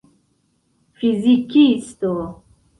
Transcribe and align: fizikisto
fizikisto 0.97 2.13